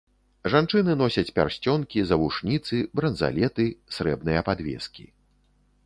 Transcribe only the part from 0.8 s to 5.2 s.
носяць пярсцёнкі, завушніцы, бранзалеты, срэбныя падвескі.